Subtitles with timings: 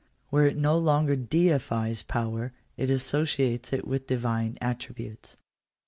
[0.29, 5.37] Where it no longer deifies power, it associates it with divine attributes.